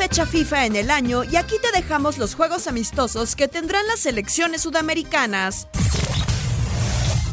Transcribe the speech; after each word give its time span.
fecha 0.00 0.24
FIFA 0.24 0.64
en 0.64 0.76
el 0.76 0.90
año 0.90 1.24
y 1.24 1.36
aquí 1.36 1.56
te 1.60 1.78
dejamos 1.78 2.16
los 2.16 2.34
juegos 2.34 2.66
amistosos 2.66 3.36
que 3.36 3.48
tendrán 3.48 3.86
las 3.86 4.00
selecciones 4.00 4.62
sudamericanas. 4.62 5.68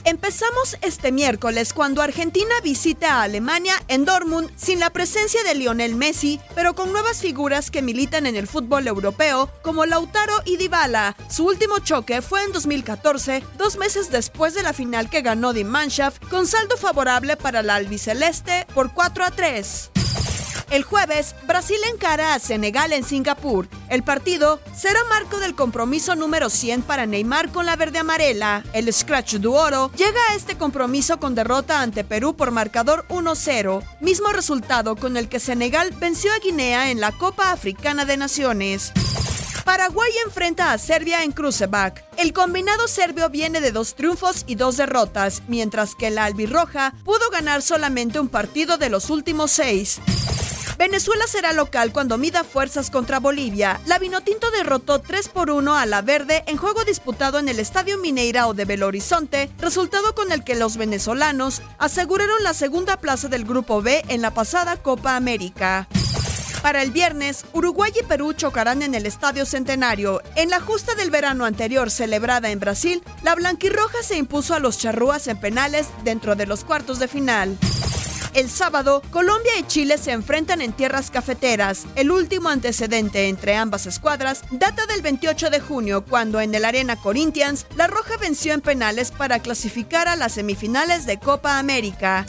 Empezamos 0.03 0.75
este 0.81 1.13
miércoles 1.13 1.71
cuando 1.71 2.01
Argentina 2.01 2.53
visita 2.65 3.13
a 3.13 3.21
Alemania 3.21 3.73
en 3.87 4.03
Dortmund 4.03 4.51
sin 4.57 4.81
la 4.81 4.89
presencia 4.89 5.41
de 5.43 5.55
Lionel 5.55 5.95
Messi, 5.95 6.41
pero 6.55 6.75
con 6.75 6.91
nuevas 6.91 7.21
figuras 7.21 7.71
que 7.71 7.81
militan 7.81 8.25
en 8.25 8.35
el 8.35 8.47
fútbol 8.47 8.85
europeo 8.85 9.49
como 9.61 9.85
Lautaro 9.85 10.35
y 10.43 10.57
Dybala. 10.57 11.15
Su 11.29 11.45
último 11.45 11.79
choque 11.79 12.21
fue 12.21 12.43
en 12.43 12.51
2014, 12.51 13.43
dos 13.57 13.77
meses 13.77 14.11
después 14.11 14.53
de 14.53 14.63
la 14.63 14.73
final 14.73 15.09
que 15.09 15.21
ganó 15.21 15.53
Die 15.53 15.63
Mannschaft, 15.63 16.21
con 16.27 16.45
saldo 16.45 16.75
favorable 16.75 17.37
para 17.37 17.63
la 17.63 17.75
albiceleste 17.75 18.67
por 18.73 18.93
4 18.93 19.23
a 19.23 19.31
3. 19.31 19.91
El 20.69 20.83
jueves, 20.83 21.33
Brasil 21.47 21.77
encara 21.91 22.33
a 22.33 22.39
Senegal 22.39 22.91
en 22.91 23.05
Singapur. 23.05 23.69
El 23.89 24.03
partido 24.03 24.59
será 24.75 24.99
marco 25.05 25.39
del 25.39 25.55
compromiso 25.55 26.15
número 26.15 26.49
100 26.49 26.81
para 26.81 27.05
Neymar 27.05 27.51
con 27.51 27.65
la 27.65 27.77
verde 27.77 27.99
amarela. 27.99 28.63
El 28.73 28.91
Scratch 28.91 29.35
du 29.35 29.53
Oro 29.53 29.91
llega 29.95 30.19
a 30.29 30.35
este 30.35 30.57
compromiso 30.57 31.19
con 31.19 31.35
derrota 31.35 31.81
ante 31.81 32.03
Perú 32.03 32.35
por 32.35 32.51
marcador 32.51 33.05
1-0, 33.07 33.81
mismo 34.01 34.29
resultado 34.33 34.97
con 34.97 35.15
el 35.15 35.29
que 35.29 35.39
Senegal 35.39 35.91
venció 35.91 36.33
a 36.33 36.39
Guinea 36.39 36.91
en 36.91 36.99
la 36.99 37.13
Copa 37.13 37.51
Africana 37.51 38.03
de 38.03 38.17
Naciones. 38.17 38.91
Paraguay 39.63 40.11
enfrenta 40.25 40.71
a 40.71 40.77
Serbia 40.77 41.23
en 41.23 41.33
Cruzeback. 41.33 42.03
El 42.17 42.31
combinado 42.31 42.87
serbio 42.87 43.29
viene 43.29 43.59
de 43.59 43.71
dos 43.71 43.95
triunfos 43.95 44.45
y 44.47 44.55
dos 44.55 44.77
derrotas, 44.77 45.43
mientras 45.47 45.93
que 45.93 46.09
la 46.09 46.25
albirroja 46.25 46.93
pudo 47.03 47.29
ganar 47.31 47.61
solamente 47.61 48.19
un 48.19 48.29
partido 48.29 48.77
de 48.77 48.89
los 48.89 49.09
últimos 49.09 49.51
seis. 49.51 49.99
Venezuela 50.77 51.25
será 51.25 51.53
local 51.53 51.91
cuando 51.91 52.19
mida 52.19 52.43
fuerzas 52.43 52.91
contra 52.91 53.19
Bolivia. 53.19 53.81
La 53.87 53.97
Vinotinto 53.97 54.51
derrotó 54.51 54.99
3 54.99 55.29
por 55.29 55.49
1 55.49 55.75
a 55.75 55.85
la 55.87 56.03
Verde 56.03 56.43
en 56.45 56.57
juego 56.57 56.83
disputado 56.83 57.39
en 57.39 57.49
el 57.49 57.59
Estadio 57.59 57.97
Mineirao 57.97 58.53
de 58.53 58.65
Belo 58.65 58.85
Horizonte, 58.85 59.49
resultado 59.59 60.13
con 60.13 60.31
el 60.31 60.43
que 60.43 60.55
los 60.55 60.77
venezolanos 60.77 61.63
aseguraron 61.79 62.43
la 62.43 62.53
segunda 62.53 62.97
plaza 62.97 63.27
del 63.27 63.43
Grupo 63.43 63.81
B 63.81 64.03
en 64.07 64.21
la 64.21 64.35
pasada 64.35 64.77
Copa 64.77 65.15
América. 65.15 65.87
Para 66.61 66.83
el 66.83 66.91
viernes, 66.91 67.45
Uruguay 67.53 67.91
y 67.99 68.03
Perú 68.03 68.33
chocarán 68.33 68.81
en 68.81 68.93
el 68.93 69.05
Estadio 69.05 69.45
Centenario. 69.45 70.21
En 70.35 70.49
la 70.49 70.59
justa 70.59 70.95
del 70.95 71.11
verano 71.11 71.45
anterior 71.45 71.89
celebrada 71.89 72.49
en 72.49 72.59
Brasil, 72.59 73.03
la 73.23 73.35
blanquirroja 73.35 74.03
se 74.03 74.17
impuso 74.17 74.53
a 74.53 74.59
los 74.59 74.77
charrúas 74.77 75.27
en 75.27 75.39
penales 75.39 75.87
dentro 76.03 76.35
de 76.35 76.45
los 76.45 76.63
cuartos 76.63 76.99
de 76.99 77.07
final. 77.07 77.57
El 78.33 78.49
sábado, 78.49 79.01
Colombia 79.11 79.57
y 79.59 79.65
Chile 79.67 79.97
se 79.97 80.11
enfrentan 80.11 80.61
en 80.61 80.73
tierras 80.73 81.09
cafeteras. 81.09 81.85
El 81.95 82.11
último 82.11 82.49
antecedente 82.49 83.27
entre 83.27 83.55
ambas 83.55 83.85
escuadras 83.85 84.43
data 84.51 84.85
del 84.85 85.01
28 85.01 85.49
de 85.49 85.59
junio, 85.59 86.05
cuando 86.05 86.39
en 86.39 86.53
el 86.53 86.65
Arena 86.65 86.95
Corinthians, 86.95 87.65
la 87.75 87.87
Roja 87.87 88.17
venció 88.17 88.53
en 88.53 88.61
penales 88.61 89.11
para 89.11 89.39
clasificar 89.39 90.07
a 90.07 90.15
las 90.15 90.33
semifinales 90.33 91.05
de 91.05 91.19
Copa 91.19 91.57
América. 91.57 92.25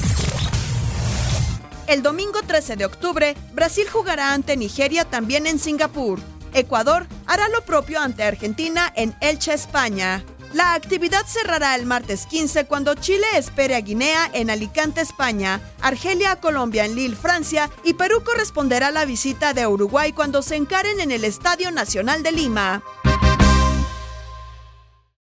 El 1.87 2.03
domingo 2.03 2.41
13 2.47 2.77
de 2.77 2.85
octubre, 2.85 3.35
Brasil 3.53 3.87
jugará 3.91 4.35
ante 4.35 4.57
Nigeria 4.57 5.05
también 5.05 5.47
en 5.47 5.59
Singapur. 5.59 6.21
Ecuador 6.53 7.07
hará 7.27 7.49
lo 7.49 7.63
propio 7.65 8.01
ante 8.01 8.23
Argentina 8.23 8.93
en 8.95 9.15
Elche, 9.21 9.55
España. 9.55 10.23
La 10.55 10.73
actividad 10.73 11.27
cerrará 11.27 11.75
el 11.75 11.85
martes 11.85 12.27
15 12.27 12.67
cuando 12.67 12.95
Chile 12.95 13.27
espere 13.37 13.75
a 13.75 13.81
Guinea 13.81 14.31
en 14.33 14.49
Alicante, 14.49 15.03
España, 15.03 15.61
Argelia 15.83 16.33
a 16.33 16.41
Colombia 16.41 16.87
en 16.87 16.95
Lille, 16.95 17.17
Francia 17.17 17.71
y 17.85 17.95
Perú 17.95 18.23
corresponderá 18.25 18.91
la 18.91 19.05
visita 19.05 19.53
de 19.53 19.67
Uruguay 19.67 20.13
cuando 20.13 20.41
se 20.43 20.57
encaren 20.57 21.01
en 21.01 21.11
el 21.11 21.25
Estadio 21.25 21.71
Nacional 21.71 22.23
de 22.23 22.33
Lima. 22.33 22.83